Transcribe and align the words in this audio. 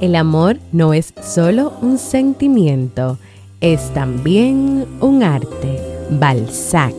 El 0.00 0.14
amor 0.14 0.58
no 0.72 0.92
es 0.92 1.14
solo 1.22 1.72
un 1.80 1.96
sentimiento, 1.96 3.18
es 3.62 3.94
también 3.94 4.84
un 5.00 5.22
arte. 5.22 5.80
Balzac. 6.10 6.94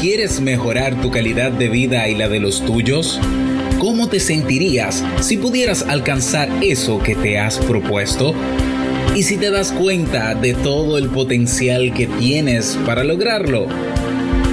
¿Quieres 0.00 0.40
mejorar 0.40 1.00
tu 1.00 1.10
calidad 1.10 1.50
de 1.50 1.68
vida 1.68 2.08
y 2.08 2.14
la 2.14 2.28
de 2.28 2.40
los 2.40 2.64
tuyos? 2.64 3.18
¿Cómo 3.78 4.08
te 4.08 4.20
sentirías 4.20 5.02
si 5.20 5.38
pudieras 5.38 5.82
alcanzar 5.88 6.50
eso 6.62 6.98
que 6.98 7.14
te 7.14 7.38
has 7.38 7.58
propuesto? 7.58 8.34
¿Y 9.16 9.22
si 9.22 9.38
te 9.38 9.50
das 9.50 9.72
cuenta 9.72 10.34
de 10.34 10.52
todo 10.52 10.98
el 10.98 11.08
potencial 11.08 11.94
que 11.94 12.06
tienes 12.06 12.78
para 12.84 13.02
lograrlo? 13.02 13.66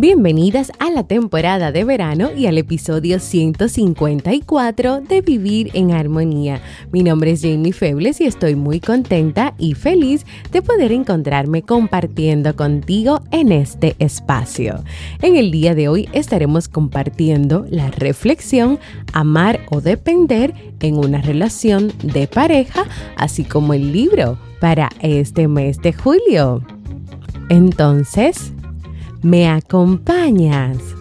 Bienvenidas 0.00 0.72
a 0.78 0.88
la 0.90 1.02
temporada 1.02 1.72
de 1.72 1.84
verano 1.84 2.30
y 2.34 2.46
al 2.46 2.56
episodio 2.56 3.20
154 3.20 5.02
de 5.02 5.20
Vivir 5.20 5.70
en 5.74 5.92
Armonía. 5.92 6.62
Mi 6.90 7.02
nombre 7.02 7.32
es 7.32 7.42
Jamie 7.42 7.74
Febles 7.74 8.18
y 8.22 8.24
estoy 8.24 8.54
muy 8.54 8.80
contenta 8.80 9.52
y 9.58 9.74
feliz 9.74 10.24
de 10.52 10.62
poder 10.62 10.92
encontrarme 10.92 11.60
compartiendo 11.60 12.56
contigo 12.56 13.20
en 13.30 13.52
este 13.52 13.94
espacio. 13.98 14.82
En 15.20 15.36
el 15.36 15.50
día 15.50 15.74
de 15.74 15.88
hoy 15.88 16.08
estaremos 16.14 16.68
compartiendo 16.68 17.66
la 17.68 17.90
reflexión 17.90 18.78
Amar 19.12 19.60
o 19.70 19.82
depender 19.82 20.54
en 20.80 20.96
una 20.96 21.20
relación 21.20 21.92
de 22.02 22.26
pareja, 22.26 22.86
así 23.18 23.44
como 23.44 23.74
el 23.74 23.92
libro 23.92 24.38
para 24.62 24.88
este 25.02 25.46
mes 25.46 25.76
de 25.82 25.92
julio. 25.92 26.64
Entonces, 27.50 28.54
¿Me 29.22 29.48
acompañas? 29.48 30.99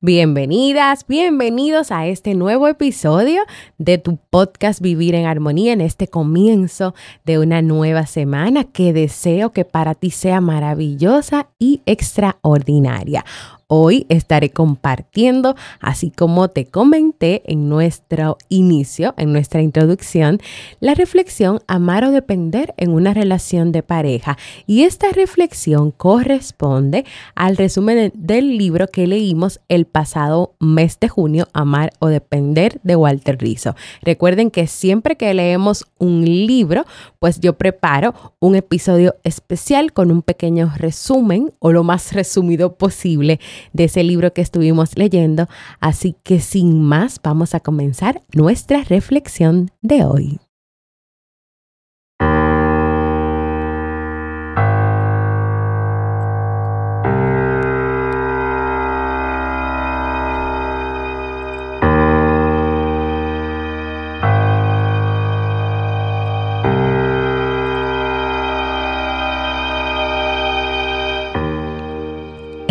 Bienvenidas, 0.00 1.04
bienvenidos 1.08 1.90
a 1.90 2.06
este 2.06 2.36
nuevo 2.36 2.68
episodio 2.68 3.42
de 3.78 3.98
tu 3.98 4.16
podcast 4.30 4.80
Vivir 4.80 5.16
en 5.16 5.26
Armonía 5.26 5.72
en 5.72 5.80
este 5.80 6.06
comienzo 6.06 6.94
de 7.24 7.40
una 7.40 7.62
nueva 7.62 8.06
semana 8.06 8.62
que 8.62 8.92
deseo 8.92 9.50
que 9.50 9.64
para 9.64 9.96
ti 9.96 10.12
sea 10.12 10.40
maravillosa 10.40 11.48
y 11.58 11.82
extraordinaria. 11.84 13.24
Hoy 13.70 14.06
estaré 14.08 14.48
compartiendo, 14.48 15.54
así 15.78 16.10
como 16.10 16.48
te 16.48 16.64
comenté 16.64 17.42
en 17.44 17.68
nuestro 17.68 18.38
inicio, 18.48 19.12
en 19.18 19.34
nuestra 19.34 19.60
introducción, 19.60 20.40
la 20.80 20.94
reflexión 20.94 21.60
amar 21.66 22.04
o 22.04 22.10
depender 22.10 22.72
en 22.78 22.92
una 22.92 23.12
relación 23.12 23.70
de 23.70 23.82
pareja. 23.82 24.38
Y 24.66 24.84
esta 24.84 25.10
reflexión 25.10 25.90
corresponde 25.90 27.04
al 27.34 27.58
resumen 27.58 28.10
del 28.14 28.56
libro 28.56 28.86
que 28.86 29.06
leímos 29.06 29.60
el 29.68 29.84
pasado 29.84 30.54
mes 30.60 30.98
de 30.98 31.10
junio, 31.10 31.46
Amar 31.52 31.92
o 31.98 32.06
depender 32.06 32.80
de 32.84 32.96
Walter 32.96 33.36
Rizzo. 33.38 33.76
Recuerden 34.00 34.50
que 34.50 34.66
siempre 34.66 35.16
que 35.16 35.34
leemos 35.34 35.84
un 35.98 36.24
libro, 36.24 36.86
pues 37.18 37.38
yo 37.40 37.58
preparo 37.58 38.14
un 38.40 38.54
episodio 38.54 39.16
especial 39.24 39.92
con 39.92 40.10
un 40.10 40.22
pequeño 40.22 40.72
resumen 40.74 41.52
o 41.58 41.70
lo 41.70 41.84
más 41.84 42.14
resumido 42.14 42.78
posible 42.78 43.40
de 43.72 43.84
ese 43.84 44.02
libro 44.02 44.32
que 44.32 44.40
estuvimos 44.40 44.96
leyendo. 44.96 45.48
Así 45.80 46.16
que 46.22 46.40
sin 46.40 46.82
más, 46.82 47.20
vamos 47.22 47.54
a 47.54 47.60
comenzar 47.60 48.20
nuestra 48.32 48.82
reflexión 48.84 49.70
de 49.82 50.04
hoy. 50.04 50.40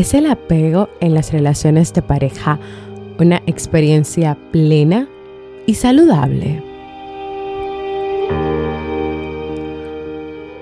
¿Es 0.07 0.13
el 0.13 0.27
apego 0.27 0.87
en 1.01 1.13
las 1.13 1.33
relaciones 1.33 1.91
de 1.91 2.01
pareja 2.01 2.59
una 3.19 3.43
experiencia 3.45 4.37
plena 4.53 5.09
y 5.65 5.73
saludable? 5.73 6.63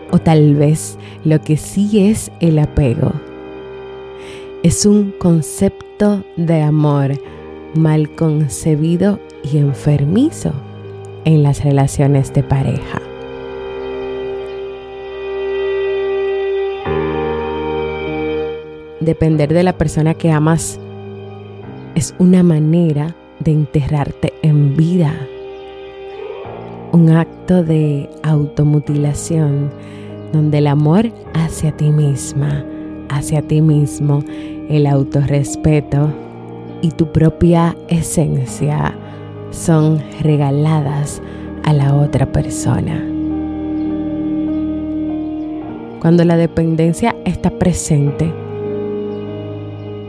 O 0.09 0.17
tal 0.17 0.55
vez 0.55 0.97
lo 1.23 1.39
que 1.41 1.57
sí 1.57 2.07
es 2.09 2.31
el 2.39 2.57
apego 2.57 3.11
es 4.63 4.83
un 4.87 5.11
concepto 5.11 6.25
de 6.37 6.63
amor 6.63 7.11
mal 7.75 8.09
concebido 8.15 9.19
y 9.43 9.59
enfermizo 9.59 10.53
en 11.23 11.43
las 11.43 11.63
relaciones 11.63 12.33
de 12.33 12.41
pareja. 12.41 13.04
Depender 19.05 19.53
de 19.53 19.63
la 19.63 19.77
persona 19.77 20.13
que 20.13 20.31
amas 20.31 20.79
es 21.95 22.13
una 22.19 22.43
manera 22.43 23.15
de 23.39 23.51
enterrarte 23.51 24.33
en 24.41 24.75
vida. 24.75 25.13
Un 26.91 27.09
acto 27.11 27.63
de 27.63 28.09
automutilación 28.23 29.71
donde 30.33 30.57
el 30.57 30.67
amor 30.67 31.11
hacia 31.33 31.71
ti 31.71 31.89
misma, 31.89 32.65
hacia 33.09 33.41
ti 33.41 33.61
mismo, 33.61 34.23
el 34.69 34.87
autorrespeto 34.87 36.09
y 36.81 36.91
tu 36.91 37.11
propia 37.11 37.75
esencia 37.87 38.93
son 39.51 40.01
regaladas 40.21 41.21
a 41.63 41.73
la 41.73 41.95
otra 41.95 42.25
persona. 42.31 43.03
Cuando 46.01 46.23
la 46.23 46.37
dependencia 46.37 47.15
está 47.25 47.49
presente, 47.49 48.31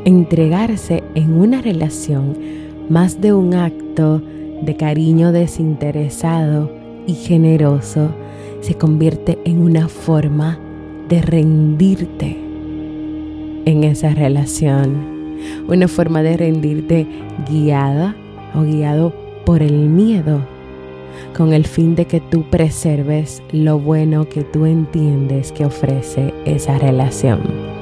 entregarse 0.07 1.03
en 1.17 1.33
una 1.33 1.61
relación 1.61 2.39
más 2.89 3.21
de 3.21 3.33
un 3.33 3.55
acto 3.55 4.23
de 4.63 4.77
cariño 4.77 5.33
desinteresado 5.33 6.71
y 7.09 7.15
generoso 7.15 8.15
se 8.61 8.77
convierte 8.77 9.37
en 9.45 9.59
una 9.59 9.89
forma 9.89 10.61
de 11.09 11.21
rendirte 11.21 12.37
en 13.65 13.83
esa 13.83 14.15
relación, 14.15 15.37
una 15.67 15.89
forma 15.89 16.23
de 16.23 16.37
rendirte 16.37 17.07
guiada 17.51 18.15
o 18.55 18.63
guiado 18.63 19.13
por 19.45 19.61
el 19.61 19.89
miedo, 19.89 20.39
con 21.37 21.53
el 21.53 21.67
fin 21.67 21.97
de 21.97 22.05
que 22.05 22.21
tú 22.21 22.45
preserves 22.49 23.43
lo 23.51 23.81
bueno 23.81 24.29
que 24.29 24.45
tú 24.45 24.67
entiendes 24.67 25.51
que 25.51 25.65
ofrece 25.65 26.33
esa 26.45 26.79
relación. 26.79 27.76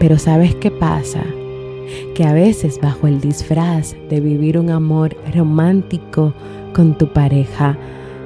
Pero 0.00 0.18
¿sabes 0.18 0.56
qué 0.56 0.72
pasa? 0.72 1.22
que 2.14 2.24
a 2.24 2.32
veces 2.32 2.78
bajo 2.80 3.06
el 3.06 3.20
disfraz 3.20 3.96
de 4.08 4.20
vivir 4.20 4.58
un 4.58 4.70
amor 4.70 5.16
romántico 5.34 6.32
con 6.74 6.96
tu 6.96 7.08
pareja, 7.08 7.76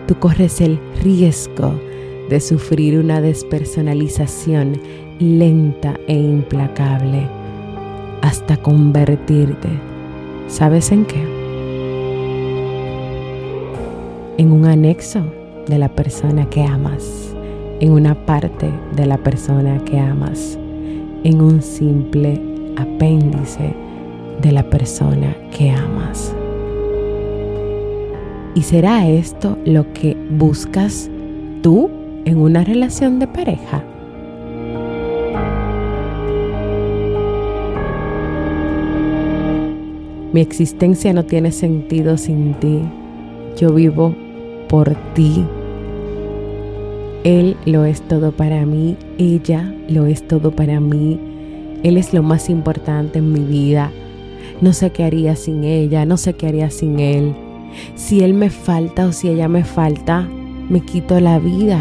tú 0.06 0.16
corres 0.18 0.60
el 0.60 0.78
riesgo 1.02 1.72
de 2.28 2.40
sufrir 2.40 2.98
una 2.98 3.20
despersonalización 3.20 4.80
lenta 5.18 5.98
e 6.08 6.14
implacable 6.14 7.28
hasta 8.22 8.56
convertirte, 8.56 9.68
¿sabes 10.48 10.90
en 10.90 11.04
qué? 11.04 11.22
En 14.38 14.50
un 14.50 14.64
anexo 14.64 15.20
de 15.68 15.78
la 15.78 15.88
persona 15.88 16.48
que 16.48 16.62
amas, 16.64 17.34
en 17.80 17.92
una 17.92 18.14
parte 18.26 18.70
de 18.96 19.06
la 19.06 19.18
persona 19.18 19.78
que 19.84 19.98
amas, 19.98 20.58
en 21.24 21.40
un 21.40 21.62
simple 21.62 22.40
apéndice 22.76 23.74
de 24.40 24.52
la 24.52 24.62
persona 24.62 25.34
que 25.56 25.70
amas. 25.70 26.34
¿Y 28.54 28.62
será 28.62 29.08
esto 29.08 29.58
lo 29.64 29.92
que 29.92 30.16
buscas 30.30 31.10
tú 31.62 31.90
en 32.24 32.38
una 32.38 32.62
relación 32.62 33.18
de 33.18 33.26
pareja? 33.26 33.82
Mi 40.32 40.40
existencia 40.40 41.12
no 41.12 41.24
tiene 41.24 41.52
sentido 41.52 42.16
sin 42.16 42.54
ti. 42.54 42.80
Yo 43.56 43.72
vivo 43.72 44.14
por 44.68 44.94
ti. 45.14 45.44
Él 47.24 47.56
lo 47.64 47.86
es 47.86 48.02
todo 48.02 48.32
para 48.32 48.66
mí, 48.66 48.98
ella 49.16 49.74
lo 49.88 50.04
es 50.04 50.28
todo 50.28 50.50
para 50.50 50.78
mí. 50.78 51.18
Él 51.82 51.96
es 51.96 52.12
lo 52.12 52.22
más 52.22 52.50
importante 52.50 53.18
en 53.18 53.32
mi 53.32 53.40
vida. 53.40 53.90
No 54.60 54.74
sé 54.74 54.90
qué 54.90 55.04
haría 55.04 55.34
sin 55.34 55.64
ella, 55.64 56.04
no 56.04 56.18
sé 56.18 56.34
qué 56.34 56.48
haría 56.48 56.68
sin 56.68 57.00
él. 57.00 57.34
Si 57.94 58.22
él 58.22 58.34
me 58.34 58.50
falta 58.50 59.06
o 59.06 59.12
si 59.12 59.30
ella 59.30 59.48
me 59.48 59.64
falta, 59.64 60.28
me 60.68 60.80
quito 60.80 61.18
la 61.18 61.38
vida. 61.38 61.80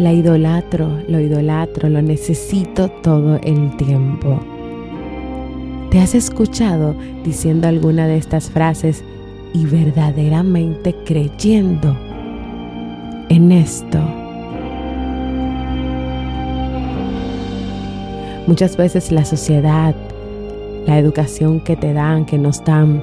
La 0.00 0.12
idolatro, 0.12 0.88
lo 1.06 1.20
idolatro, 1.20 1.88
lo 1.88 2.02
necesito 2.02 2.88
todo 2.88 3.36
el 3.36 3.76
tiempo. 3.76 4.40
¿Te 5.90 6.00
has 6.00 6.16
escuchado 6.16 6.96
diciendo 7.22 7.68
alguna 7.68 8.08
de 8.08 8.16
estas 8.16 8.50
frases 8.50 9.04
y 9.54 9.64
verdaderamente 9.66 10.96
creyendo 11.04 11.96
en 13.32 13.50
esto? 13.50 13.98
Muchas 18.46 18.76
veces 18.76 19.10
la 19.10 19.24
sociedad, 19.24 19.96
la 20.86 20.98
educación 20.98 21.60
que 21.60 21.76
te 21.76 21.94
dan, 21.94 22.26
que 22.26 22.36
nos 22.36 22.62
dan, 22.64 23.02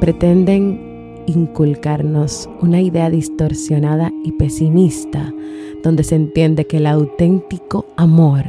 pretenden 0.00 1.22
inculcarnos 1.26 2.50
una 2.60 2.82
idea 2.82 3.08
distorsionada 3.08 4.12
y 4.24 4.32
pesimista, 4.32 5.32
donde 5.82 6.04
se 6.04 6.16
entiende 6.16 6.66
que 6.66 6.76
el 6.76 6.84
auténtico 6.86 7.86
amor 7.96 8.44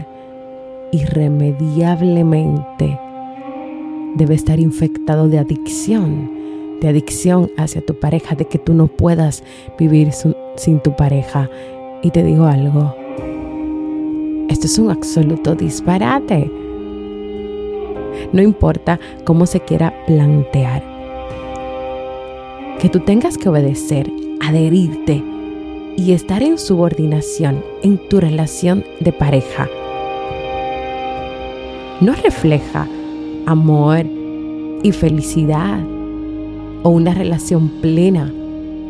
irremediablemente 0.92 3.00
debe 4.16 4.36
estar 4.36 4.60
infectado 4.60 5.30
de 5.30 5.40
adicción, 5.40 6.30
de 6.82 6.90
adicción 6.90 7.50
hacia 7.58 7.80
tu 7.86 7.98
pareja, 7.98 8.36
de 8.36 8.44
que 8.46 8.60
tú 8.60 8.74
no 8.74 8.88
puedas 8.88 9.42
vivir 9.78 10.12
sin 10.56 10.80
tu 10.80 10.96
pareja. 10.96 11.50
Y 12.02 12.12
te 12.12 12.24
digo 12.24 12.46
algo, 12.46 12.96
esto 14.50 14.68
es 14.68 14.78
un 14.78 14.92
absoluto 14.92 15.56
disparate. 15.56 16.50
No 18.32 18.42
importa 18.42 19.00
cómo 19.24 19.46
se 19.46 19.60
quiera 19.60 19.94
plantear. 20.06 20.84
Que 22.80 22.90
tú 22.90 23.00
tengas 23.00 23.38
que 23.38 23.50
obedecer, 23.50 24.12
adherirte 24.42 25.24
y 25.98 26.12
estar 26.12 26.44
en 26.44 26.58
subordinación 26.58 27.64
en 27.82 27.98
tu 28.10 28.20
relación 28.20 28.84
de 29.00 29.12
pareja. 29.12 29.68
No 32.02 32.14
refleja 32.14 32.88
amor 33.46 34.06
y 34.84 34.92
felicidad 34.92 35.80
o 36.84 36.90
una 36.90 37.14
relación 37.14 37.70
plena 37.82 38.32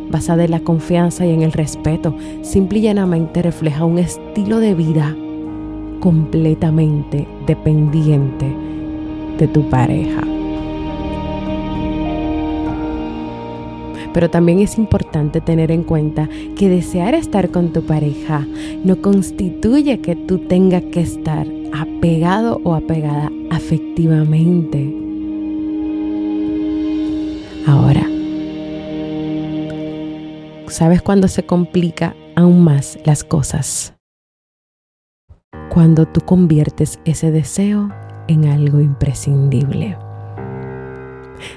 basada 0.09 0.45
en 0.45 0.51
la 0.51 0.59
confianza 0.59 1.25
y 1.25 1.31
en 1.31 1.41
el 1.41 1.51
respeto. 1.51 2.15
Simple 2.41 2.79
y 2.79 2.81
llanamente 2.83 3.41
refleja 3.41 3.85
un 3.85 3.99
estilo 3.99 4.59
de 4.59 4.73
vida 4.73 5.15
completamente 5.99 7.27
dependiente 7.47 8.45
de 9.37 9.47
tu 9.47 9.69
pareja. 9.69 10.21
Pero 14.13 14.29
también 14.29 14.59
es 14.59 14.77
importante 14.77 15.41
tener 15.41 15.71
en 15.71 15.83
cuenta 15.83 16.29
que 16.55 16.69
desear 16.69 17.15
estar 17.15 17.49
con 17.49 17.73
tu 17.73 17.81
pareja 17.81 18.47
no 18.83 19.01
constituye 19.01 19.99
que 19.99 20.15
tú 20.15 20.37
tengas 20.37 20.83
que 20.83 21.01
estar 21.01 21.45
apegado 21.73 22.61
o 22.63 22.75
apegada 22.75 23.29
afectivamente. 23.49 24.95
Ahora, 27.67 28.07
¿sabes 30.75 31.01
cuándo 31.01 31.29
se 31.29 31.45
complica 31.45 32.17
aún 32.35 32.61
más 32.65 32.99
las 33.05 33.23
cosas? 33.23 33.95
Cuando 35.69 36.05
tú 36.05 36.19
conviertes 36.19 36.99
ese 37.05 37.31
deseo 37.31 37.89
en 38.27 38.45
algo 38.45 38.81
imprescindible. 38.81 39.97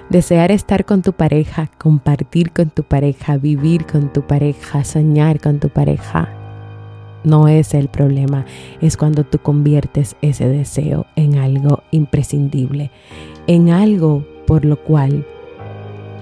Desear 0.08 0.52
estar 0.52 0.84
con 0.84 1.02
tu 1.02 1.14
pareja, 1.14 1.68
compartir 1.78 2.52
con 2.52 2.70
tu 2.70 2.84
pareja, 2.84 3.38
vivir 3.38 3.86
con 3.86 4.12
tu 4.12 4.24
pareja, 4.24 4.84
soñar 4.84 5.40
con 5.40 5.58
tu 5.58 5.68
pareja, 5.68 6.28
no 7.24 7.48
es 7.48 7.74
el 7.74 7.88
problema, 7.88 8.46
es 8.80 8.96
cuando 8.96 9.24
tú 9.24 9.40
conviertes 9.40 10.14
ese 10.22 10.48
deseo 10.48 11.06
en 11.16 11.38
algo 11.38 11.82
imprescindible, 11.90 12.92
en 13.48 13.70
algo 13.70 14.24
por 14.46 14.64
lo 14.64 14.76
cual 14.76 15.26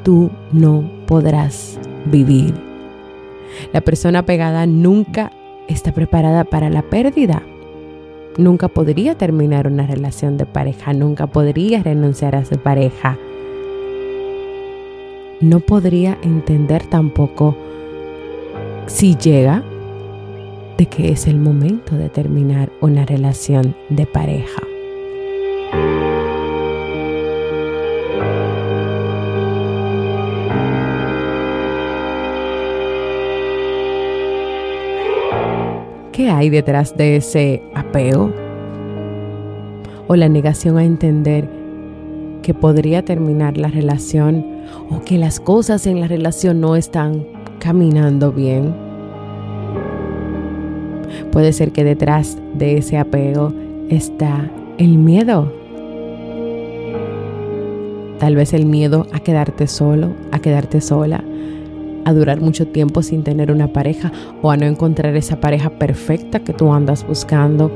tú 0.02 0.30
no 0.50 0.90
podrás 1.06 1.78
vivir. 2.06 2.75
La 3.72 3.80
persona 3.80 4.24
pegada 4.24 4.66
nunca 4.66 5.32
está 5.68 5.92
preparada 5.92 6.44
para 6.44 6.70
la 6.70 6.82
pérdida. 6.82 7.42
Nunca 8.38 8.68
podría 8.68 9.16
terminar 9.16 9.66
una 9.66 9.86
relación 9.86 10.36
de 10.36 10.46
pareja, 10.46 10.92
nunca 10.92 11.26
podría 11.26 11.82
renunciar 11.82 12.36
a 12.36 12.44
su 12.44 12.56
pareja. 12.58 13.16
No 15.40 15.60
podría 15.60 16.18
entender 16.22 16.84
tampoco 16.84 17.56
si 18.86 19.16
llega 19.16 19.62
de 20.76 20.86
que 20.86 21.10
es 21.10 21.26
el 21.26 21.38
momento 21.38 21.96
de 21.96 22.08
terminar 22.08 22.70
una 22.80 23.06
relación 23.06 23.74
de 23.88 24.06
pareja. 24.06 24.62
¿Qué 36.16 36.30
hay 36.30 36.48
detrás 36.48 36.96
de 36.96 37.16
ese 37.16 37.62
apego? 37.74 38.32
O 40.08 40.16
la 40.16 40.30
negación 40.30 40.78
a 40.78 40.84
entender 40.84 41.46
que 42.40 42.54
podría 42.54 43.04
terminar 43.04 43.58
la 43.58 43.68
relación 43.68 44.42
o 44.88 45.02
que 45.02 45.18
las 45.18 45.40
cosas 45.40 45.86
en 45.86 46.00
la 46.00 46.08
relación 46.08 46.58
no 46.62 46.74
están 46.74 47.26
caminando 47.58 48.32
bien. 48.32 48.74
Puede 51.32 51.52
ser 51.52 51.72
que 51.72 51.84
detrás 51.84 52.38
de 52.54 52.78
ese 52.78 52.96
apego 52.96 53.52
está 53.90 54.50
el 54.78 54.96
miedo. 54.96 55.52
Tal 58.20 58.36
vez 58.36 58.54
el 58.54 58.64
miedo 58.64 59.06
a 59.12 59.20
quedarte 59.20 59.66
solo, 59.66 60.12
a 60.32 60.38
quedarte 60.38 60.80
sola, 60.80 61.22
a 62.06 62.12
durar 62.12 62.40
mucho 62.40 62.68
tiempo 62.68 63.02
sin 63.02 63.24
tener 63.24 63.50
una 63.50 63.66
pareja 63.72 64.12
o 64.40 64.52
a 64.52 64.56
no 64.56 64.64
encontrar 64.64 65.16
esa 65.16 65.40
pareja 65.40 65.70
perfecta 65.70 66.38
que 66.38 66.52
tú 66.52 66.72
andas 66.72 67.04
buscando. 67.04 67.68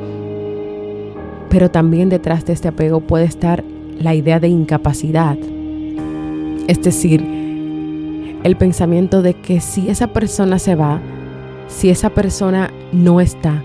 Pero 1.48 1.68
también 1.72 2.08
detrás 2.08 2.46
de 2.46 2.52
este 2.52 2.68
apego 2.68 3.00
puede 3.00 3.24
estar 3.24 3.64
la 3.98 4.14
idea 4.14 4.38
de 4.38 4.46
incapacidad. 4.46 5.36
Es 6.68 6.80
decir, 6.80 7.20
el 8.44 8.56
pensamiento 8.56 9.20
de 9.20 9.34
que 9.34 9.60
si 9.60 9.88
esa 9.88 10.12
persona 10.12 10.60
se 10.60 10.76
va, 10.76 11.00
si 11.66 11.90
esa 11.90 12.10
persona 12.10 12.70
no 12.92 13.20
está 13.20 13.64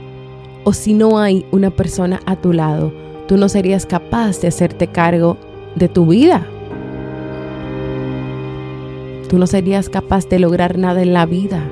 o 0.63 0.73
si 0.73 0.95
no 0.95 1.19
hay 1.19 1.45
una 1.51 1.69
persona 1.69 2.21
a 2.25 2.37
tu 2.37 2.53
lado, 2.53 2.91
tú 3.27 3.37
no 3.37 3.49
serías 3.49 3.85
capaz 3.85 4.41
de 4.41 4.47
hacerte 4.47 4.87
cargo 4.87 5.37
de 5.75 5.89
tu 5.89 6.07
vida. 6.07 6.43
Tú 9.27 9.37
no 9.37 9.47
serías 9.47 9.89
capaz 9.89 10.27
de 10.29 10.39
lograr 10.39 10.77
nada 10.77 11.01
en 11.01 11.13
la 11.13 11.25
vida. 11.25 11.63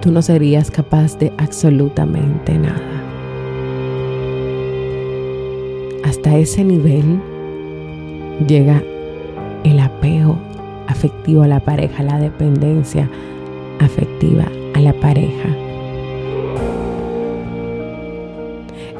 Tú 0.00 0.10
no 0.10 0.22
serías 0.22 0.70
capaz 0.70 1.18
de 1.18 1.32
absolutamente 1.36 2.58
nada. 2.58 3.00
hasta 6.20 6.36
ese 6.36 6.64
nivel 6.64 7.20
llega 8.46 8.82
el 9.64 9.78
apego 9.78 10.36
afectivo 10.86 11.42
a 11.42 11.48
la 11.48 11.60
pareja, 11.60 12.02
la 12.02 12.18
dependencia 12.18 13.08
afectiva 13.78 14.44
a 14.74 14.80
la 14.80 14.92
pareja. 14.92 15.48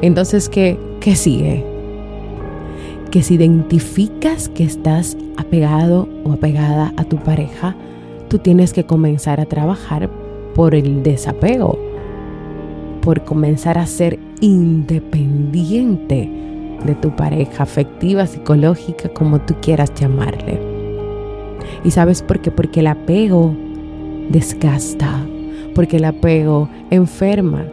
Entonces, 0.01 0.49
¿qué, 0.49 0.79
qué 0.99 1.15
sigue? 1.15 1.70
Que 3.11 3.23
si 3.23 3.33
identificas 3.33 4.47
que 4.47 4.63
estás 4.63 5.17
apegado 5.35 6.07
o 6.23 6.31
apegada 6.31 6.93
a 6.95 7.03
tu 7.03 7.17
pareja, 7.17 7.75
tú 8.29 8.39
tienes 8.39 8.71
que 8.71 8.85
comenzar 8.85 9.41
a 9.41 9.45
trabajar 9.45 10.09
por 10.55 10.75
el 10.75 11.03
desapego, 11.03 11.77
por 13.01 13.25
comenzar 13.25 13.77
a 13.77 13.85
ser 13.85 14.17
independiente 14.39 16.31
de 16.85 16.95
tu 16.95 17.13
pareja 17.13 17.63
afectiva, 17.63 18.25
psicológica, 18.27 19.09
como 19.09 19.41
tú 19.41 19.55
quieras 19.61 19.93
llamarle. 19.93 20.57
¿Y 21.83 21.91
sabes 21.91 22.21
por 22.21 22.39
qué? 22.39 22.49
Porque 22.49 22.79
el 22.79 22.87
apego 22.87 23.53
desgasta, 24.29 25.19
porque 25.75 25.97
el 25.97 26.05
apego 26.05 26.69
enferma. 26.89 27.65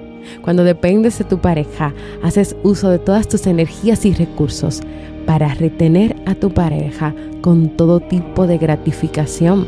Cuando 0.42 0.64
dependes 0.64 1.16
de 1.18 1.24
tu 1.24 1.38
pareja, 1.38 1.94
haces 2.24 2.56
uso 2.64 2.90
de 2.90 2.98
todas 2.98 3.28
tus 3.28 3.46
energías 3.46 4.04
y 4.04 4.12
recursos 4.12 4.82
para 5.28 5.52
retener 5.52 6.16
a 6.24 6.34
tu 6.34 6.54
pareja 6.54 7.14
con 7.42 7.68
todo 7.68 8.00
tipo 8.00 8.46
de 8.46 8.56
gratificación. 8.56 9.66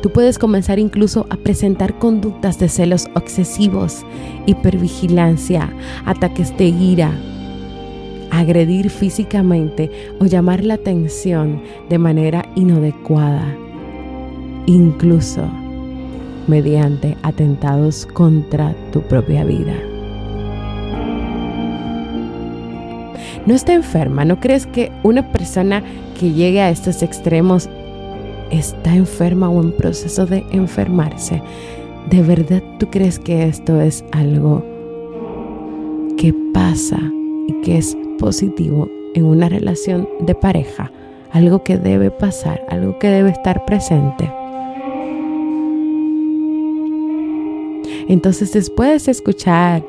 Tú 0.00 0.10
puedes 0.10 0.38
comenzar 0.38 0.78
incluso 0.78 1.26
a 1.30 1.36
presentar 1.36 1.98
conductas 1.98 2.60
de 2.60 2.68
celos 2.68 3.08
excesivos, 3.16 4.04
hipervigilancia, 4.46 5.68
ataques 6.06 6.56
de 6.56 6.66
ira, 6.66 7.10
agredir 8.30 8.88
físicamente 8.88 9.90
o 10.20 10.26
llamar 10.26 10.62
la 10.62 10.74
atención 10.74 11.60
de 11.88 11.98
manera 11.98 12.48
inadecuada, 12.54 13.52
incluso 14.66 15.42
mediante 16.46 17.16
atentados 17.24 18.06
contra 18.06 18.76
tu 18.92 19.02
propia 19.02 19.42
vida. 19.42 19.87
No 23.48 23.54
está 23.54 23.72
enferma, 23.72 24.26
¿no 24.26 24.40
crees 24.40 24.66
que 24.66 24.92
una 25.02 25.32
persona 25.32 25.82
que 26.20 26.32
llegue 26.32 26.60
a 26.60 26.68
estos 26.68 27.02
extremos 27.02 27.66
está 28.50 28.94
enferma 28.94 29.48
o 29.48 29.62
en 29.62 29.72
proceso 29.72 30.26
de 30.26 30.44
enfermarse? 30.50 31.40
¿De 32.10 32.20
verdad 32.20 32.62
tú 32.78 32.90
crees 32.90 33.18
que 33.18 33.44
esto 33.44 33.80
es 33.80 34.04
algo 34.12 34.62
que 36.18 36.34
pasa 36.52 37.00
y 37.46 37.54
que 37.62 37.78
es 37.78 37.96
positivo 38.18 38.86
en 39.14 39.24
una 39.24 39.48
relación 39.48 40.06
de 40.20 40.34
pareja? 40.34 40.92
Algo 41.30 41.64
que 41.64 41.78
debe 41.78 42.10
pasar, 42.10 42.62
algo 42.68 42.98
que 42.98 43.08
debe 43.08 43.30
estar 43.30 43.64
presente. 43.64 44.30
Entonces 48.08 48.52
después 48.52 49.06
de 49.06 49.12
escuchar 49.12 49.82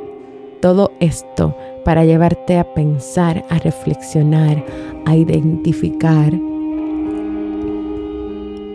todo 0.61 0.93
esto 1.01 1.53
para 1.89 2.05
llevarte 2.05 2.59
a 2.59 2.63
pensar, 2.75 3.43
a 3.49 3.57
reflexionar, 3.57 4.63
a 5.07 5.15
identificar 5.15 6.31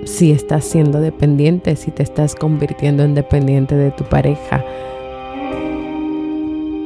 si 0.04 0.32
estás 0.32 0.64
siendo 0.64 1.00
dependiente, 1.00 1.76
si 1.76 1.92
te 1.92 2.02
estás 2.02 2.34
convirtiendo 2.34 3.04
en 3.04 3.14
dependiente 3.14 3.76
de 3.76 3.92
tu 3.92 4.02
pareja. 4.02 4.64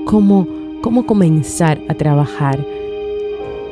¿Cómo, 0.04 0.46
cómo 0.82 1.06
comenzar 1.06 1.80
a 1.88 1.94
trabajar 1.94 2.62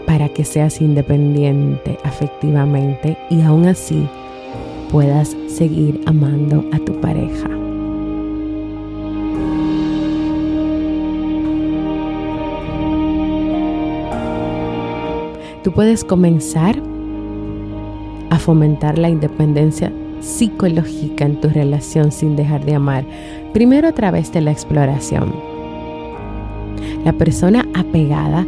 para 0.07 0.31
que 0.31 0.47
seas 0.47 0.81
independiente 0.81 1.99
afectivamente 2.05 3.19
y 3.29 3.43
aún 3.43 3.67
así 3.67 4.09
puedas 4.91 5.37
seguir 5.47 6.01
amando 6.07 6.65
a 6.73 6.79
tu 6.79 6.99
pareja? 7.03 7.56
Tú 15.67 15.73
puedes 15.73 16.05
comenzar 16.05 16.81
a 18.31 18.39
fomentar 18.39 18.99
la 18.99 19.09
independencia 19.09 19.93
psicológica 20.21 21.25
en 21.25 21.41
tu 21.41 21.49
relación 21.49 22.13
sin 22.13 22.37
dejar 22.37 22.65
de 22.65 22.77
amar, 22.77 23.05
primero 23.53 23.89
a 23.89 23.93
través 23.93 24.33
de 24.33 24.43
la 24.43 24.53
exploración. 24.53 25.35
La 27.05 27.13
persona 27.15 27.67
apegada, 27.75 28.47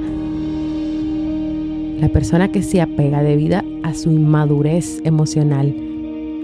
la 1.99 2.09
persona 2.11 2.53
que 2.53 2.63
se 2.63 2.81
apega 2.81 3.25
debido 3.25 3.63
a 3.83 3.95
su 3.95 4.13
inmadurez 4.13 5.01
emocional, 5.03 5.75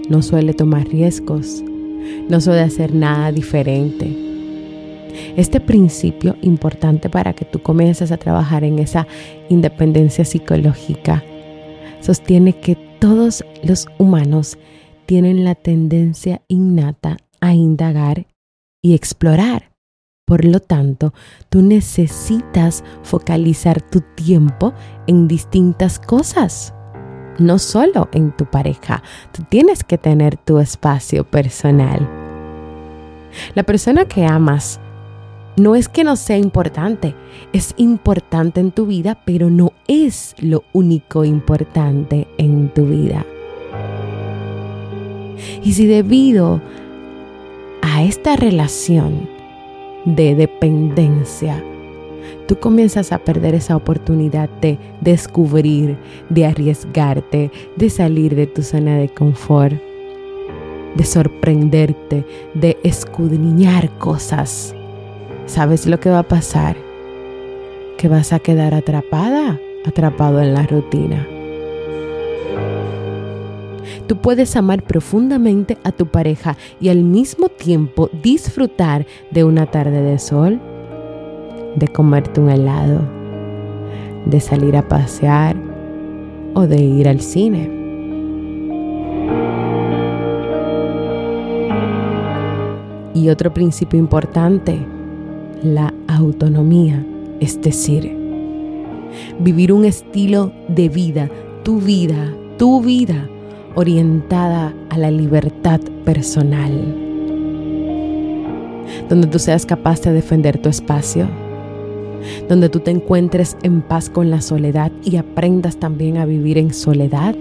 no 0.09 0.21
suele 0.21 0.53
tomar 0.53 0.89
riesgos, 0.89 1.63
no 2.27 2.41
suele 2.41 2.59
hacer 2.59 2.93
nada 2.93 3.31
diferente 3.31 4.24
este 5.35 5.59
principio 5.59 6.35
importante 6.41 7.09
para 7.09 7.33
que 7.33 7.45
tú 7.45 7.61
comiences 7.61 8.11
a 8.11 8.17
trabajar 8.17 8.63
en 8.63 8.79
esa 8.79 9.07
independencia 9.49 10.23
psicológica 10.25 11.23
sostiene 12.05 12.53
que 12.53 12.75
todos 12.99 13.43
los 13.63 13.87
humanos 13.97 14.57
tienen 15.07 15.43
la 15.43 15.55
tendencia 15.55 16.41
innata 16.47 17.17
a 17.41 17.53
indagar 17.53 18.27
y 18.81 18.93
explorar. 18.93 19.71
Por 20.25 20.45
lo 20.45 20.59
tanto, 20.59 21.13
tú 21.49 21.61
necesitas 21.61 22.83
focalizar 23.03 23.81
tu 23.81 24.01
tiempo 24.15 24.73
en 25.07 25.27
distintas 25.27 25.99
cosas, 25.99 26.73
no 27.37 27.59
solo 27.59 28.09
en 28.11 28.35
tu 28.35 28.45
pareja. 28.45 29.03
Tú 29.31 29.43
tienes 29.49 29.83
que 29.83 29.97
tener 29.97 30.37
tu 30.37 30.59
espacio 30.59 31.23
personal. 31.23 32.09
La 33.53 33.63
persona 33.63 34.05
que 34.05 34.25
amas 34.25 34.79
no 35.57 35.75
es 35.75 35.87
que 35.87 36.03
no 36.03 36.15
sea 36.15 36.37
importante, 36.37 37.15
es 37.53 37.73
importante 37.77 38.59
en 38.59 38.71
tu 38.71 38.85
vida, 38.85 39.17
pero 39.25 39.49
no 39.49 39.73
es 39.87 40.35
lo 40.39 40.63
único 40.73 41.23
importante 41.23 42.27
en 42.37 42.69
tu 42.69 42.85
vida. 42.85 43.25
Y 45.63 45.73
si 45.73 45.85
debido 45.85 46.61
a 47.81 48.03
esta 48.03 48.35
relación 48.35 49.29
de 50.03 50.35
dependencia, 50.35 51.63
tú 52.47 52.59
comienzas 52.59 53.11
a 53.11 53.19
perder 53.19 53.55
esa 53.55 53.75
oportunidad 53.75 54.49
de 54.61 54.77
descubrir, 55.01 55.97
de 56.29 56.45
arriesgarte, 56.45 57.51
de 57.75 57.89
salir 57.89 58.35
de 58.35 58.47
tu 58.47 58.61
zona 58.61 58.97
de 58.97 59.09
confort, 59.09 59.75
de 60.95 61.03
sorprenderte, 61.05 62.25
de 62.53 62.77
escudriñar 62.83 63.89
cosas 63.97 64.74
¿sabes 65.45 65.85
lo 65.85 65.99
que 65.99 66.09
va 66.09 66.19
a 66.19 66.27
pasar? 66.27 66.75
Que 67.97 68.07
vas 68.07 68.33
a 68.33 68.39
quedar 68.39 68.73
atrapada, 68.73 69.59
atrapado 69.85 70.41
en 70.41 70.53
la 70.53 70.63
rutina. 70.63 71.27
Tú 74.07 74.17
puedes 74.17 74.55
amar 74.55 74.83
profundamente 74.83 75.77
a 75.83 75.91
tu 75.91 76.05
pareja 76.05 76.57
y 76.79 76.89
al 76.89 77.03
mismo 77.03 77.49
tiempo 77.49 78.09
disfrutar 78.21 79.05
de 79.31 79.43
una 79.43 79.65
tarde 79.65 80.01
de 80.01 80.19
sol, 80.19 80.59
de 81.75 81.87
comerte 81.87 82.39
un 82.39 82.49
helado, 82.49 83.01
de 84.25 84.39
salir 84.39 84.77
a 84.77 84.87
pasear 84.87 85.55
o 86.53 86.67
de 86.67 86.77
ir 86.81 87.07
al 87.07 87.21
cine. 87.21 87.71
Y 93.15 93.29
otro 93.29 93.53
principio 93.53 93.97
importante, 93.97 94.85
la 95.65 95.93
autonomía, 96.07 97.05
es 97.39 97.61
decir, 97.61 98.15
vivir 99.39 99.73
un 99.73 99.85
estilo 99.85 100.51
de 100.67 100.89
vida, 100.89 101.29
tu 101.63 101.79
vida, 101.79 102.33
tu 102.57 102.81
vida, 102.81 103.27
orientada 103.75 104.73
a 104.89 104.97
la 104.97 105.11
libertad 105.11 105.81
personal, 106.05 106.71
donde 109.09 109.27
tú 109.27 109.39
seas 109.39 109.65
capaz 109.65 110.01
de 110.01 110.13
defender 110.13 110.57
tu 110.57 110.69
espacio, 110.69 111.27
donde 112.47 112.69
tú 112.69 112.79
te 112.79 112.91
encuentres 112.91 113.57
en 113.63 113.81
paz 113.81 114.09
con 114.09 114.31
la 114.31 114.41
soledad 114.41 114.91
y 115.03 115.17
aprendas 115.17 115.77
también 115.77 116.17
a 116.17 116.25
vivir 116.25 116.57
en 116.57 116.73
soledad. 116.73 117.35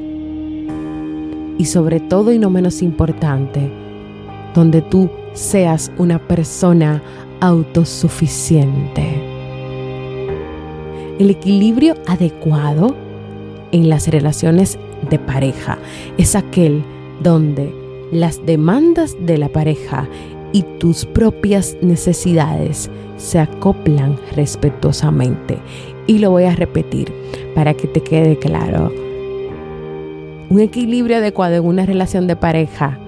Y 1.56 1.66
sobre 1.66 2.00
todo 2.00 2.32
y 2.32 2.38
no 2.38 2.50
menos 2.50 2.82
importante, 2.82 3.70
donde 4.54 4.82
tú 4.82 5.08
seas 5.34 5.92
una 5.98 6.18
persona 6.18 7.02
autosuficiente. 7.44 9.22
El 11.18 11.28
equilibrio 11.28 11.94
adecuado 12.06 12.96
en 13.70 13.90
las 13.90 14.08
relaciones 14.08 14.78
de 15.10 15.18
pareja 15.18 15.78
es 16.16 16.34
aquel 16.34 16.82
donde 17.22 17.70
las 18.10 18.44
demandas 18.46 19.14
de 19.20 19.36
la 19.36 19.50
pareja 19.50 20.08
y 20.52 20.62
tus 20.78 21.04
propias 21.04 21.76
necesidades 21.82 22.90
se 23.16 23.38
acoplan 23.38 24.18
respetuosamente 24.34 25.58
Y 26.06 26.18
lo 26.18 26.30
voy 26.30 26.44
a 26.44 26.54
repetir 26.54 27.12
para 27.54 27.74
que 27.74 27.86
te 27.86 28.02
quede 28.02 28.38
claro. 28.38 28.90
Un 30.48 30.60
equilibrio 30.60 31.18
adecuado 31.18 31.56
en 31.56 31.64
una 31.64 31.84
relación 31.84 32.26
de 32.26 32.36
pareja 32.36 32.98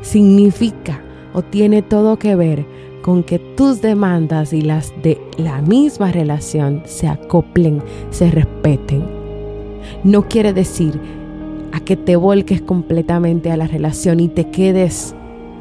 significa 0.00 1.02
o 1.34 1.42
tiene 1.42 1.82
todo 1.82 2.18
que 2.18 2.36
ver 2.36 2.64
con 3.06 3.22
que 3.22 3.38
tus 3.38 3.80
demandas 3.80 4.52
y 4.52 4.62
las 4.62 4.92
de 5.04 5.16
la 5.38 5.62
misma 5.62 6.10
relación 6.10 6.82
se 6.86 7.06
acoplen, 7.06 7.80
se 8.10 8.32
respeten. 8.32 9.04
No 10.02 10.26
quiere 10.26 10.52
decir 10.52 11.00
a 11.70 11.78
que 11.78 11.96
te 11.96 12.16
volques 12.16 12.62
completamente 12.62 13.52
a 13.52 13.56
la 13.56 13.68
relación 13.68 14.18
y 14.18 14.26
te 14.26 14.50
quedes 14.50 15.14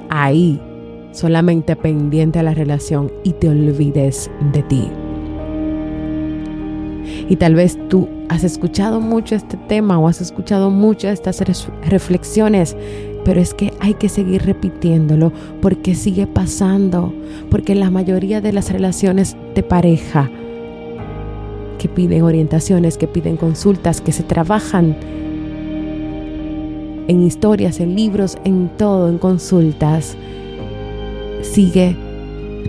ahí, 0.10 0.60
solamente 1.12 1.75
pendiente 1.75 2.40
a 2.40 2.44
la 2.44 2.56
relación 2.56 3.12
y 3.24 3.34
te 3.34 3.48
olvides 3.48 4.32
de 4.52 4.64
ti. 4.64 4.90
Y 7.30 7.36
tal 7.36 7.54
vez 7.54 7.78
tú 7.90 8.08
has 8.28 8.44
escuchado 8.44 9.00
mucho 9.00 9.36
este 9.36 9.58
tema 9.68 10.00
o 10.00 10.08
has 10.08 10.20
escuchado 10.20 10.72
mucho 10.72 11.10
estas 11.10 11.44
reflexiones, 11.84 12.75
pero 13.25 13.41
es 13.41 13.53
que 13.55 13.74
hay 13.79 13.96
que 13.96 14.08
seguir 14.08 14.44
repitiéndolo 14.44 15.34
porque 15.60 15.96
sigue 15.96 16.27
pasando, 16.27 17.12
porque 17.50 17.74
la 17.74 17.89
mayoría 17.89 18.39
de 18.39 18.53
las 18.53 18.72
relaciones 18.72 19.36
de 19.55 19.63
pareja 19.63 20.29
que 21.79 21.89
piden 21.89 22.22
orientaciones, 22.22 22.98
que 22.98 23.08
piden 23.08 23.36
consultas, 23.36 24.00
que 24.00 24.12
se 24.12 24.24
trabajan 24.24 24.96
en 27.08 27.22
historias, 27.22 27.79
en 27.79 27.96
libros, 27.96 28.38
en 28.46 28.70
todo, 28.77 29.10
en 29.10 29.17
consultas, 29.17 30.15
sigue 31.41 31.98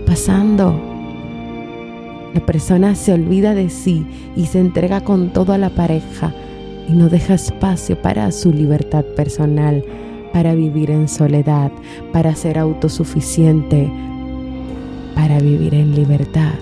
pasando. 0.07 0.79
La 2.33 2.45
persona 2.45 2.95
se 2.95 3.13
olvida 3.13 3.53
de 3.53 3.69
sí 3.69 4.05
y 4.35 4.47
se 4.47 4.59
entrega 4.59 5.01
con 5.01 5.29
todo 5.29 5.53
a 5.53 5.57
la 5.59 5.69
pareja 5.69 6.33
y 6.89 6.93
no 6.93 7.09
deja 7.09 7.35
espacio 7.35 8.01
para 8.01 8.31
su 8.31 8.51
libertad 8.51 9.05
personal, 9.15 9.83
para 10.37 10.53
vivir 10.53 10.91
en 10.91 11.07
soledad, 11.07 11.71
para 12.13 12.35
ser 12.35 12.59
autosuficiente, 12.59 13.91
para 15.15 15.39
vivir 15.39 15.73
en 15.73 15.95
libertad. 15.95 16.53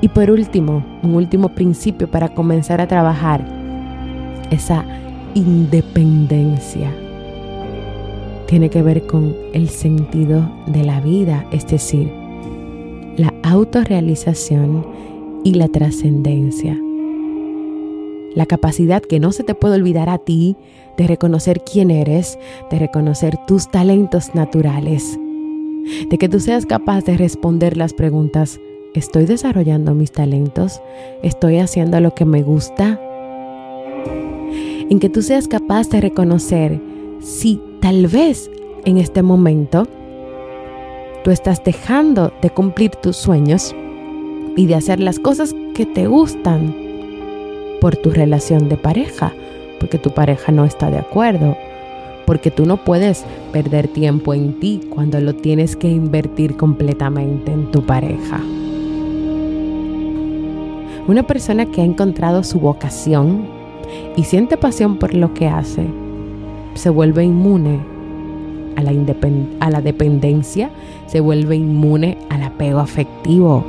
Y 0.00 0.08
por 0.08 0.28
último, 0.28 0.84
un 1.04 1.14
último 1.14 1.50
principio 1.50 2.10
para 2.10 2.30
comenzar 2.30 2.80
a 2.80 2.88
trabajar, 2.88 3.46
esa 4.50 4.84
independencia. 5.34 6.92
Tiene 8.48 8.68
que 8.68 8.82
ver 8.82 9.06
con 9.06 9.36
el 9.52 9.68
sentido 9.68 10.50
de 10.66 10.82
la 10.82 11.00
vida, 11.00 11.46
es 11.52 11.64
decir, 11.64 12.10
la 13.16 13.32
autorrealización 13.44 14.84
y 15.44 15.54
la 15.54 15.68
trascendencia. 15.68 16.76
La 18.34 18.46
capacidad 18.46 19.00
que 19.00 19.20
no 19.20 19.30
se 19.30 19.44
te 19.44 19.54
puede 19.54 19.76
olvidar 19.76 20.08
a 20.08 20.18
ti 20.18 20.56
de 21.00 21.06
reconocer 21.06 21.62
quién 21.64 21.90
eres, 21.90 22.38
de 22.70 22.78
reconocer 22.78 23.38
tus 23.46 23.70
talentos 23.70 24.34
naturales, 24.34 25.18
de 26.10 26.18
que 26.18 26.28
tú 26.28 26.40
seas 26.40 26.66
capaz 26.66 27.06
de 27.06 27.16
responder 27.16 27.78
las 27.78 27.94
preguntas, 27.94 28.60
¿estoy 28.94 29.24
desarrollando 29.24 29.94
mis 29.94 30.12
talentos? 30.12 30.82
¿Estoy 31.22 31.56
haciendo 31.56 31.98
lo 32.00 32.14
que 32.14 32.26
me 32.26 32.42
gusta? 32.42 33.00
en 34.90 34.98
que 34.98 35.08
tú 35.08 35.22
seas 35.22 35.48
capaz 35.48 35.88
de 35.88 36.00
reconocer 36.00 36.80
si 37.20 37.62
tal 37.80 38.08
vez 38.08 38.50
en 38.84 38.98
este 38.98 39.22
momento 39.22 39.86
tú 41.24 41.30
estás 41.30 41.62
dejando 41.64 42.32
de 42.42 42.50
cumplir 42.50 42.90
tus 42.90 43.16
sueños 43.16 43.74
y 44.56 44.66
de 44.66 44.74
hacer 44.74 45.00
las 45.00 45.18
cosas 45.18 45.54
que 45.74 45.86
te 45.86 46.08
gustan 46.08 46.74
por 47.80 47.96
tu 47.96 48.10
relación 48.10 48.68
de 48.68 48.76
pareja, 48.76 49.32
porque 49.80 49.98
tu 49.98 50.10
pareja 50.10 50.52
no 50.52 50.64
está 50.64 50.90
de 50.90 50.98
acuerdo, 50.98 51.56
porque 52.26 52.50
tú 52.50 52.66
no 52.66 52.76
puedes 52.76 53.24
perder 53.50 53.88
tiempo 53.88 54.34
en 54.34 54.60
ti 54.60 54.82
cuando 54.90 55.20
lo 55.20 55.34
tienes 55.34 55.74
que 55.74 55.88
invertir 55.88 56.56
completamente 56.56 57.50
en 57.50 57.70
tu 57.72 57.82
pareja. 57.82 58.40
Una 61.08 61.24
persona 61.24 61.66
que 61.66 61.80
ha 61.80 61.84
encontrado 61.84 62.44
su 62.44 62.60
vocación 62.60 63.46
y 64.16 64.24
siente 64.24 64.56
pasión 64.56 64.98
por 64.98 65.14
lo 65.14 65.34
que 65.34 65.48
hace, 65.48 65.86
se 66.74 66.90
vuelve 66.90 67.24
inmune 67.24 67.80
a 68.76 69.70
la, 69.70 69.80
dependencia, 69.80 70.70
se 71.06 71.20
vuelve 71.20 71.56
inmune 71.56 72.18
al 72.28 72.42
apego 72.42 72.78
afectivo. 72.80 73.64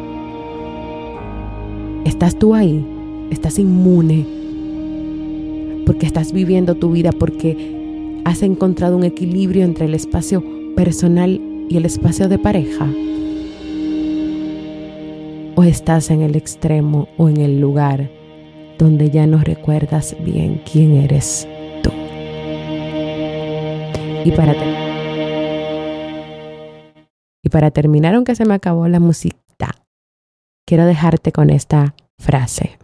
Estás 2.05 2.35
tú 2.35 2.53
ahí, 2.53 2.85
estás 3.31 3.59
inmune, 3.59 4.40
porque 5.91 6.05
estás 6.05 6.31
viviendo 6.31 6.75
tu 6.75 6.89
vida, 6.89 7.11
porque 7.11 8.21
has 8.23 8.43
encontrado 8.43 8.95
un 8.95 9.03
equilibrio 9.03 9.65
entre 9.65 9.87
el 9.87 9.93
espacio 9.93 10.41
personal 10.73 11.41
y 11.67 11.75
el 11.75 11.85
espacio 11.85 12.29
de 12.29 12.39
pareja. 12.39 12.87
O 15.55 15.63
estás 15.63 16.09
en 16.09 16.21
el 16.21 16.37
extremo 16.37 17.09
o 17.17 17.27
en 17.27 17.41
el 17.41 17.59
lugar 17.59 18.09
donde 18.79 19.09
ya 19.09 19.27
no 19.27 19.39
recuerdas 19.39 20.15
bien 20.23 20.61
quién 20.71 20.93
eres 20.93 21.45
tú. 21.83 21.91
Y 24.23 24.31
para, 24.31 24.55
y 27.43 27.49
para 27.49 27.69
terminar, 27.71 28.15
aunque 28.15 28.35
se 28.35 28.45
me 28.45 28.53
acabó 28.53 28.87
la 28.87 29.01
música, 29.01 29.75
quiero 30.65 30.85
dejarte 30.85 31.33
con 31.33 31.49
esta 31.49 31.95
frase. 32.17 32.79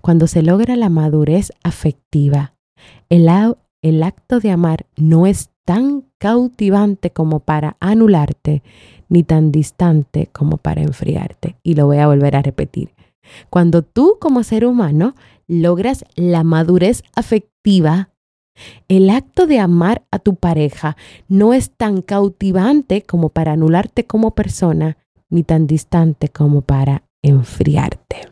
Cuando 0.00 0.26
se 0.26 0.42
logra 0.42 0.76
la 0.76 0.88
madurez 0.88 1.52
afectiva, 1.62 2.54
el, 3.08 3.28
el 3.82 4.02
acto 4.02 4.40
de 4.40 4.50
amar 4.50 4.86
no 4.96 5.26
es 5.26 5.50
tan 5.64 6.04
cautivante 6.18 7.10
como 7.10 7.40
para 7.40 7.76
anularte, 7.80 8.62
ni 9.08 9.22
tan 9.22 9.52
distante 9.52 10.28
como 10.32 10.56
para 10.56 10.82
enfriarte. 10.82 11.56
Y 11.62 11.74
lo 11.74 11.86
voy 11.86 11.98
a 11.98 12.06
volver 12.06 12.36
a 12.36 12.42
repetir. 12.42 12.94
Cuando 13.50 13.82
tú 13.82 14.16
como 14.20 14.42
ser 14.42 14.64
humano 14.64 15.14
logras 15.46 16.04
la 16.16 16.44
madurez 16.44 17.02
afectiva, 17.14 18.10
el 18.88 19.10
acto 19.10 19.46
de 19.46 19.58
amar 19.58 20.02
a 20.10 20.18
tu 20.18 20.36
pareja 20.36 20.96
no 21.28 21.54
es 21.54 21.70
tan 21.70 22.02
cautivante 22.02 23.02
como 23.02 23.30
para 23.30 23.52
anularte 23.52 24.04
como 24.04 24.32
persona, 24.32 24.98
ni 25.30 25.42
tan 25.42 25.66
distante 25.66 26.28
como 26.28 26.62
para 26.62 27.04
enfriarte. 27.22 28.31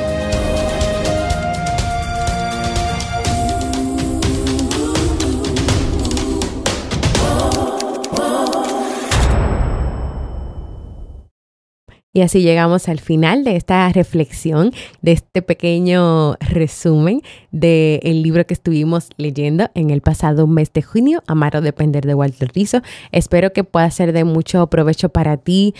Y 12.13 12.21
así 12.21 12.41
llegamos 12.41 12.89
al 12.89 12.99
final 12.99 13.45
de 13.45 13.55
esta 13.55 13.87
reflexión, 13.89 14.73
de 15.01 15.13
este 15.13 15.41
pequeño 15.41 16.33
resumen 16.41 17.21
del 17.51 18.21
libro 18.21 18.45
que 18.45 18.53
estuvimos 18.53 19.09
leyendo 19.15 19.69
en 19.75 19.91
el 19.91 20.01
pasado 20.01 20.45
mes 20.45 20.73
de 20.73 20.81
junio, 20.81 21.23
Amar 21.27 21.55
o 21.55 21.61
Depender 21.61 22.05
de 22.05 22.13
Walter 22.13 22.51
Rizzo. 22.53 22.81
Espero 23.13 23.53
que 23.53 23.63
pueda 23.63 23.89
ser 23.91 24.11
de 24.11 24.25
mucho 24.25 24.67
provecho 24.67 25.07
para 25.07 25.37
ti, 25.37 25.73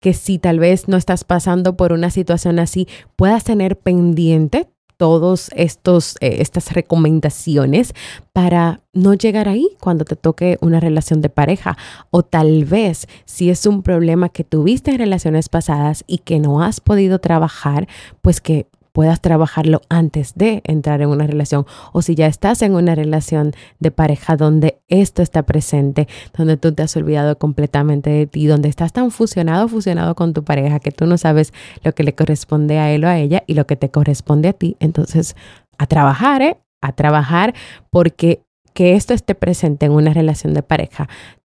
que 0.00 0.12
si 0.12 0.38
tal 0.38 0.58
vez 0.58 0.88
no 0.88 0.96
estás 0.96 1.22
pasando 1.22 1.76
por 1.76 1.92
una 1.92 2.10
situación 2.10 2.58
así, 2.58 2.88
puedas 3.14 3.44
tener 3.44 3.78
pendiente 3.78 4.68
todos 4.96 5.50
estos 5.54 6.16
eh, 6.20 6.38
estas 6.40 6.72
recomendaciones 6.72 7.92
para 8.32 8.80
no 8.92 9.14
llegar 9.14 9.48
ahí 9.48 9.68
cuando 9.80 10.04
te 10.04 10.16
toque 10.16 10.58
una 10.60 10.80
relación 10.80 11.20
de 11.20 11.28
pareja. 11.28 11.76
O 12.10 12.22
tal 12.22 12.64
vez 12.64 13.06
si 13.24 13.50
es 13.50 13.66
un 13.66 13.82
problema 13.82 14.28
que 14.28 14.44
tuviste 14.44 14.92
en 14.92 14.98
relaciones 14.98 15.48
pasadas 15.48 16.04
y 16.06 16.18
que 16.18 16.38
no 16.38 16.62
has 16.62 16.80
podido 16.80 17.18
trabajar, 17.18 17.88
pues 18.22 18.40
que 18.40 18.66
puedas 18.96 19.20
trabajarlo 19.20 19.82
antes 19.90 20.32
de 20.36 20.62
entrar 20.64 21.02
en 21.02 21.10
una 21.10 21.26
relación 21.26 21.66
o 21.92 22.00
si 22.00 22.14
ya 22.14 22.28
estás 22.28 22.62
en 22.62 22.74
una 22.74 22.94
relación 22.94 23.52
de 23.78 23.90
pareja 23.90 24.38
donde 24.38 24.80
esto 24.88 25.20
está 25.20 25.42
presente, 25.42 26.08
donde 26.34 26.56
tú 26.56 26.72
te 26.72 26.82
has 26.82 26.96
olvidado 26.96 27.36
completamente 27.36 28.08
de 28.08 28.26
ti, 28.26 28.46
donde 28.46 28.70
estás 28.70 28.94
tan 28.94 29.10
fusionado, 29.10 29.68
fusionado 29.68 30.14
con 30.14 30.32
tu 30.32 30.44
pareja 30.44 30.80
que 30.80 30.92
tú 30.92 31.04
no 31.04 31.18
sabes 31.18 31.52
lo 31.84 31.92
que 31.92 32.04
le 32.04 32.14
corresponde 32.14 32.78
a 32.78 32.90
él 32.90 33.04
o 33.04 33.08
a 33.08 33.18
ella 33.18 33.42
y 33.46 33.52
lo 33.52 33.66
que 33.66 33.76
te 33.76 33.90
corresponde 33.90 34.48
a 34.48 34.54
ti. 34.54 34.78
Entonces, 34.80 35.36
a 35.76 35.86
trabajar, 35.86 36.40
¿eh? 36.40 36.56
A 36.80 36.92
trabajar 36.92 37.52
porque 37.90 38.40
que 38.72 38.94
esto 38.94 39.12
esté 39.12 39.34
presente 39.34 39.84
en 39.84 39.92
una 39.92 40.14
relación 40.14 40.54
de 40.54 40.62
pareja 40.62 41.06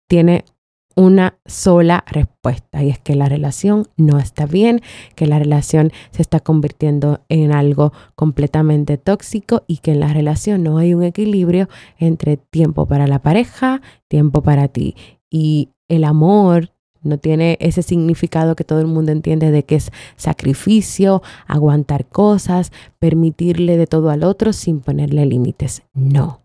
tiene 0.09 0.47
una 0.95 1.39
sola 1.47 2.05
respuesta 2.07 2.83
y 2.83 2.91
es 2.91 2.99
que 2.99 3.15
la 3.15 3.29
relación 3.29 3.89
no 3.97 4.19
está 4.19 4.47
bien, 4.47 4.81
que 5.15 5.27
la 5.27 5.39
relación 5.39 5.93
se 6.11 6.23
está 6.23 6.41
convirtiendo 6.41 7.21
en 7.29 7.53
algo 7.53 7.93
completamente 8.15 8.99
tóxico 8.99 9.65
y 9.67 9.79
que 9.79 9.93
en 9.93 10.01
la 10.01 10.13
relación 10.13 10.63
no 10.63 10.79
hay 10.79 10.95
un 10.95 11.03
equilibrio 11.03 11.69
entre 11.99 12.37
tiempo 12.37 12.87
para 12.87 13.07
la 13.07 13.21
pareja, 13.21 13.83
tiempo 14.09 14.43
para 14.43 14.69
ti 14.69 14.95
y 15.31 15.71
el 15.89 16.05
amor 16.05 16.71
no 17.03 17.19
tiene 17.19 17.59
ese 17.61 17.83
significado 17.83 18.57
que 18.57 18.65
todo 18.65 18.81
el 18.81 18.87
mundo 18.87 19.13
entiende 19.13 19.51
de 19.51 19.65
que 19.65 19.77
es 19.77 19.93
sacrificio, 20.17 21.23
aguantar 21.47 22.07
cosas, 22.07 22.73
permitirle 22.99 23.77
de 23.77 23.87
todo 23.87 24.11
al 24.11 24.25
otro 24.25 24.53
sin 24.53 24.81
ponerle 24.81 25.27
límites. 25.27 25.83
No. 25.93 26.44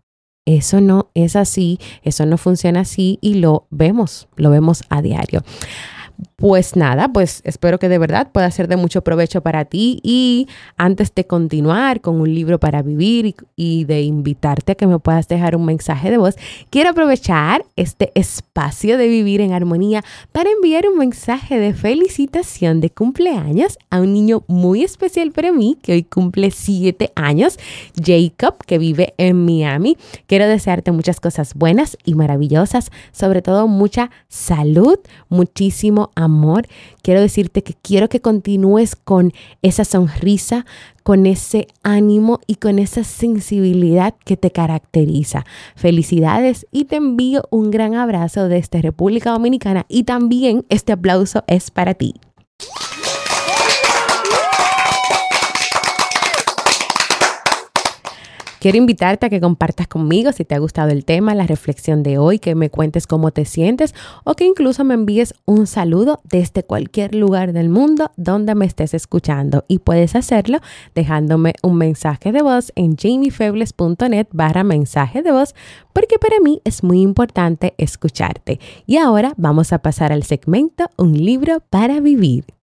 Eso 0.56 0.80
no 0.80 1.10
es 1.14 1.36
así, 1.36 1.78
eso 2.02 2.26
no 2.26 2.36
funciona 2.36 2.80
así 2.80 3.18
y 3.20 3.34
lo 3.34 3.66
vemos, 3.70 4.28
lo 4.34 4.50
vemos 4.50 4.82
a 4.88 5.00
diario. 5.00 5.44
Pues 6.36 6.74
nada, 6.74 7.12
pues 7.12 7.42
espero 7.44 7.78
que 7.78 7.88
de 7.88 7.98
verdad 7.98 8.28
pueda 8.32 8.50
ser 8.50 8.66
de 8.66 8.76
mucho 8.76 9.02
provecho 9.02 9.42
para 9.42 9.66
ti 9.66 10.00
y 10.02 10.48
antes 10.76 11.14
de 11.14 11.26
continuar 11.26 12.00
con 12.00 12.20
un 12.20 12.34
libro 12.34 12.58
para 12.58 12.80
vivir 12.82 13.34
y, 13.56 13.84
de 13.84 14.02
invitarte 14.02 14.72
a 14.72 14.74
que 14.74 14.86
me 14.86 14.98
puedas 14.98 15.28
dejar 15.28 15.54
un 15.54 15.66
mensaje 15.66 16.10
de 16.10 16.16
voz, 16.16 16.36
quiero 16.70 16.90
aprovechar 16.90 17.64
este 17.76 18.10
espacio 18.14 18.96
de 18.96 19.08
vivir 19.08 19.40
en 19.40 19.52
armonía 19.52 20.02
para 20.32 20.50
enviar 20.50 20.88
un 20.88 20.98
mensaje 20.98 21.58
de 21.58 21.74
felicitación 21.74 22.80
de 22.80 22.90
cumpleaños 22.90 23.78
a 23.90 24.00
un 24.00 24.12
niño 24.12 24.42
muy 24.46 24.82
especial 24.82 25.32
para 25.32 25.52
mí 25.52 25.76
que 25.82 25.92
hoy 25.92 26.04
cumple 26.04 26.50
siete 26.50 27.12
años, 27.16 27.58
Jacob, 28.02 28.56
que 28.66 28.78
vive 28.78 29.14
en 29.18 29.44
Miami. 29.44 29.96
Quiero 30.26 30.48
desearte 30.48 30.90
muchas 30.92 31.20
cosas 31.20 31.54
buenas 31.54 31.98
y 32.04 32.14
maravillosas, 32.14 32.90
sobre 33.12 33.42
todo 33.42 33.68
mucha 33.68 34.10
salud, 34.28 34.98
muchísimo 35.28 36.09
amor, 36.14 36.66
quiero 37.02 37.20
decirte 37.20 37.62
que 37.62 37.74
quiero 37.74 38.08
que 38.08 38.20
continúes 38.20 38.96
con 38.96 39.32
esa 39.62 39.84
sonrisa, 39.84 40.66
con 41.02 41.26
ese 41.26 41.68
ánimo 41.82 42.40
y 42.46 42.56
con 42.56 42.78
esa 42.78 43.04
sensibilidad 43.04 44.14
que 44.24 44.36
te 44.36 44.50
caracteriza. 44.50 45.44
Felicidades 45.74 46.66
y 46.70 46.84
te 46.84 46.96
envío 46.96 47.42
un 47.50 47.70
gran 47.70 47.94
abrazo 47.94 48.48
desde 48.48 48.82
República 48.82 49.30
Dominicana 49.30 49.86
y 49.88 50.04
también 50.04 50.64
este 50.68 50.92
aplauso 50.92 51.44
es 51.46 51.70
para 51.70 51.94
ti. 51.94 52.14
Quiero 58.60 58.76
invitarte 58.76 59.24
a 59.24 59.30
que 59.30 59.40
compartas 59.40 59.88
conmigo 59.88 60.32
si 60.32 60.44
te 60.44 60.54
ha 60.54 60.58
gustado 60.58 60.90
el 60.90 61.06
tema, 61.06 61.34
la 61.34 61.46
reflexión 61.46 62.02
de 62.02 62.18
hoy, 62.18 62.38
que 62.38 62.54
me 62.54 62.68
cuentes 62.68 63.06
cómo 63.06 63.30
te 63.30 63.46
sientes 63.46 63.94
o 64.22 64.34
que 64.34 64.44
incluso 64.44 64.84
me 64.84 64.92
envíes 64.92 65.32
un 65.46 65.66
saludo 65.66 66.20
desde 66.24 66.62
cualquier 66.62 67.14
lugar 67.14 67.54
del 67.54 67.70
mundo 67.70 68.12
donde 68.18 68.54
me 68.54 68.66
estés 68.66 68.92
escuchando. 68.92 69.64
Y 69.66 69.78
puedes 69.78 70.14
hacerlo 70.14 70.58
dejándome 70.94 71.54
un 71.62 71.76
mensaje 71.76 72.32
de 72.32 72.42
voz 72.42 72.70
en 72.76 72.98
jamiefebles.net 72.98 74.26
barra 74.30 74.62
mensaje 74.62 75.22
de 75.22 75.32
voz 75.32 75.54
porque 75.94 76.18
para 76.18 76.38
mí 76.40 76.60
es 76.64 76.84
muy 76.84 77.00
importante 77.00 77.72
escucharte. 77.78 78.60
Y 78.84 78.98
ahora 78.98 79.32
vamos 79.38 79.72
a 79.72 79.78
pasar 79.78 80.12
al 80.12 80.24
segmento 80.24 80.90
Un 80.98 81.14
libro 81.14 81.60
para 81.70 82.00
vivir. 82.00 82.59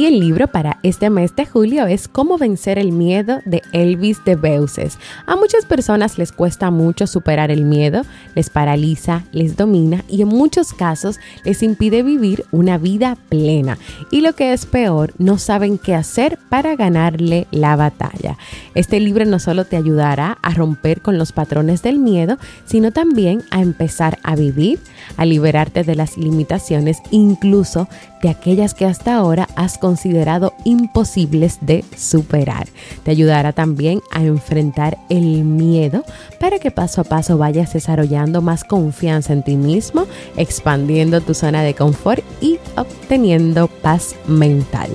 Y 0.00 0.06
el 0.06 0.18
libro 0.18 0.48
para 0.48 0.78
este 0.82 1.10
mes 1.10 1.36
de 1.36 1.44
julio 1.44 1.84
es 1.84 2.08
Cómo 2.08 2.38
vencer 2.38 2.78
el 2.78 2.90
miedo 2.90 3.40
de 3.44 3.60
Elvis 3.72 4.24
de 4.24 4.34
Beuces. 4.34 4.98
A 5.26 5.36
muchas 5.36 5.66
personas 5.66 6.16
les 6.16 6.32
cuesta 6.32 6.70
mucho 6.70 7.06
superar 7.06 7.50
el 7.50 7.66
miedo, 7.66 8.06
les 8.34 8.48
paraliza, 8.48 9.24
les 9.32 9.58
domina 9.58 10.02
y 10.08 10.22
en 10.22 10.28
muchos 10.28 10.72
casos 10.72 11.20
les 11.44 11.62
impide 11.62 12.02
vivir 12.02 12.46
una 12.50 12.78
vida 12.78 13.18
plena. 13.28 13.76
Y 14.10 14.22
lo 14.22 14.32
que 14.32 14.54
es 14.54 14.64
peor, 14.64 15.12
no 15.18 15.36
saben 15.36 15.76
qué 15.76 15.94
hacer 15.94 16.38
para 16.48 16.76
ganarle 16.76 17.46
la 17.50 17.76
batalla. 17.76 18.38
Este 18.74 19.00
libro 19.00 19.26
no 19.26 19.38
solo 19.38 19.66
te 19.66 19.76
ayudará 19.76 20.38
a 20.40 20.54
romper 20.54 21.02
con 21.02 21.18
los 21.18 21.32
patrones 21.32 21.82
del 21.82 21.98
miedo, 21.98 22.38
sino 22.64 22.90
también 22.90 23.42
a 23.50 23.60
empezar 23.60 24.18
a 24.22 24.34
vivir, 24.34 24.78
a 25.18 25.26
liberarte 25.26 25.84
de 25.84 25.94
las 25.94 26.16
limitaciones, 26.16 27.02
incluso 27.10 27.86
de 28.22 28.30
aquellas 28.30 28.74
que 28.74 28.86
hasta 28.86 29.16
ahora 29.16 29.48
has 29.56 29.78
considerado 29.90 30.54
imposibles 30.62 31.58
de 31.62 31.84
superar. 31.96 32.68
Te 33.02 33.10
ayudará 33.10 33.52
también 33.52 34.00
a 34.12 34.22
enfrentar 34.22 34.98
el 35.08 35.42
miedo 35.42 36.04
para 36.38 36.60
que 36.60 36.70
paso 36.70 37.00
a 37.00 37.04
paso 37.04 37.38
vayas 37.38 37.72
desarrollando 37.72 38.40
más 38.40 38.62
confianza 38.62 39.32
en 39.32 39.42
ti 39.42 39.56
mismo, 39.56 40.06
expandiendo 40.36 41.20
tu 41.20 41.34
zona 41.34 41.64
de 41.64 41.74
confort 41.74 42.22
y 42.40 42.60
obteniendo 42.76 43.66
paz 43.66 44.14
mental. 44.28 44.90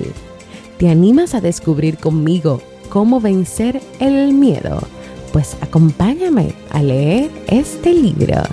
¿Te 0.78 0.88
animas 0.88 1.34
a 1.34 1.42
descubrir 1.42 1.98
conmigo 1.98 2.62
cómo 2.88 3.20
vencer 3.20 3.82
el 4.00 4.32
miedo? 4.32 4.80
Pues 5.30 5.58
acompáñame 5.60 6.54
a 6.70 6.82
leer 6.82 7.30
este 7.48 7.92
libro. 7.92 8.44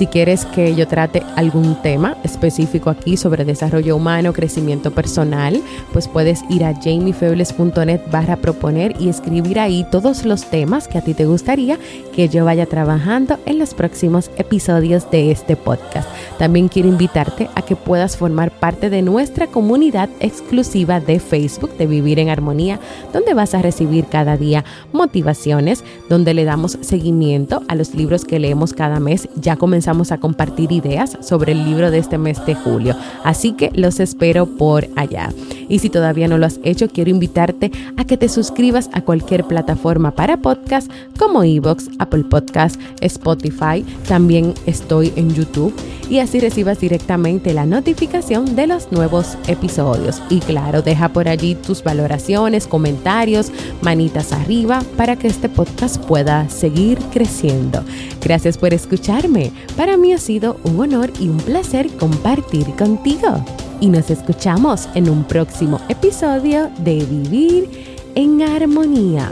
Si 0.01 0.07
quieres 0.07 0.45
que 0.45 0.73
yo 0.73 0.87
trate 0.87 1.21
algún 1.35 1.79
tema 1.79 2.17
específico 2.23 2.89
aquí 2.89 3.17
sobre 3.17 3.45
desarrollo 3.45 3.95
humano, 3.95 4.33
crecimiento 4.33 4.89
personal, 4.89 5.61
pues 5.93 6.07
puedes 6.07 6.41
ir 6.49 6.65
a 6.65 6.73
jamiefebles.net 6.73 8.01
barra 8.09 8.37
proponer 8.37 8.95
y 8.99 9.09
escribir 9.09 9.59
ahí 9.59 9.85
todos 9.91 10.25
los 10.25 10.45
temas 10.45 10.87
que 10.87 10.97
a 10.97 11.03
ti 11.03 11.13
te 11.13 11.27
gustaría 11.27 11.77
que 12.15 12.29
yo 12.29 12.45
vaya 12.45 12.65
trabajando 12.65 13.37
en 13.45 13.59
los 13.59 13.75
próximos 13.75 14.31
episodios 14.37 15.11
de 15.11 15.29
este 15.29 15.55
podcast. 15.55 16.09
También 16.39 16.67
quiero 16.67 16.89
invitarte 16.89 17.47
a 17.53 17.61
que 17.61 17.75
puedas 17.75 18.17
formar 18.17 18.49
parte 18.49 18.89
de 18.89 19.03
nuestra 19.03 19.45
comunidad 19.45 20.09
exclusiva 20.19 20.99
de 20.99 21.19
Facebook 21.19 21.77
de 21.77 21.85
Vivir 21.85 22.17
en 22.17 22.29
Armonía, 22.29 22.79
donde 23.13 23.35
vas 23.35 23.53
a 23.53 23.61
recibir 23.61 24.05
cada 24.05 24.35
día 24.35 24.65
motivaciones, 24.93 25.83
donde 26.09 26.33
le 26.33 26.43
damos 26.43 26.79
seguimiento 26.81 27.61
a 27.67 27.75
los 27.75 27.93
libros 27.93 28.25
que 28.25 28.39
leemos 28.39 28.73
cada 28.73 28.99
mes. 28.99 29.29
Ya 29.35 29.57
comenzamos 29.91 30.13
a 30.13 30.19
compartir 30.19 30.71
ideas 30.71 31.17
sobre 31.19 31.51
el 31.51 31.65
libro 31.65 31.91
de 31.91 31.97
este 31.97 32.17
mes 32.17 32.45
de 32.45 32.55
julio. 32.55 32.95
Así 33.25 33.51
que 33.51 33.71
los 33.73 33.99
espero 33.99 34.45
por 34.45 34.87
allá. 34.95 35.33
Y 35.67 35.79
si 35.79 35.89
todavía 35.89 36.29
no 36.29 36.37
lo 36.37 36.45
has 36.45 36.61
hecho, 36.63 36.87
quiero 36.87 37.09
invitarte 37.09 37.71
a 37.97 38.05
que 38.05 38.15
te 38.15 38.29
suscribas 38.29 38.89
a 38.93 39.01
cualquier 39.01 39.43
plataforma 39.43 40.11
para 40.11 40.37
podcast 40.37 40.89
como 41.17 41.43
Evox, 41.43 41.89
Apple 41.99 42.23
Podcast, 42.23 42.79
Spotify. 43.01 43.85
También 44.07 44.53
estoy 44.65 45.11
en 45.17 45.33
YouTube 45.33 45.73
y 46.09 46.19
así 46.19 46.41
recibas 46.41 46.77
directamente 46.77 47.53
la 47.53 47.65
notificación 47.65 48.55
de 48.57 48.67
los 48.67 48.91
nuevos 48.91 49.37
episodios. 49.47 50.21
Y 50.29 50.39
claro, 50.39 50.81
deja 50.81 51.07
por 51.09 51.29
allí 51.29 51.55
tus 51.55 51.83
valoraciones, 51.85 52.67
comentarios, 52.67 53.49
manitas 53.81 54.33
arriba 54.33 54.83
para 54.97 55.15
que 55.15 55.27
este 55.27 55.47
podcast 55.47 56.03
pueda 56.03 56.49
seguir 56.49 56.97
creciendo. 57.13 57.85
Gracias 58.21 58.57
por 58.57 58.73
escucharme. 58.73 59.53
Para 59.81 59.97
mí 59.97 60.13
ha 60.13 60.19
sido 60.19 60.57
un 60.63 60.79
honor 60.79 61.11
y 61.19 61.27
un 61.27 61.37
placer 61.37 61.89
compartir 61.97 62.67
contigo. 62.75 63.43
Y 63.79 63.87
nos 63.87 64.11
escuchamos 64.11 64.87
en 64.93 65.09
un 65.09 65.23
próximo 65.23 65.81
episodio 65.89 66.69
de 66.77 67.03
Vivir 67.03 67.67
en 68.13 68.43
Armonía. 68.43 69.31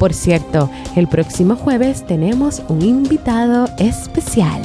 Por 0.00 0.14
cierto, 0.14 0.70
el 0.96 1.06
próximo 1.08 1.56
jueves 1.56 2.06
tenemos 2.06 2.62
un 2.70 2.80
invitado 2.80 3.68
especial. 3.76 4.62